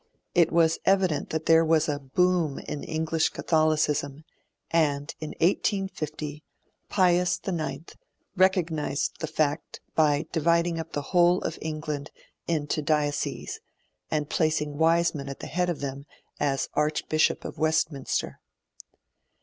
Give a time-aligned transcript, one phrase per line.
[0.33, 4.23] It was evident that there was a 'boom' in English Catholicism,
[4.71, 6.43] and, in 1850,
[6.89, 7.93] Pius IX
[8.35, 12.09] recognised the fact by dividing up the whole of England
[12.47, 13.59] into dioceses,
[14.09, 16.07] and placing Wiseman at the head of them
[16.39, 18.39] as Archbishop of Westminster.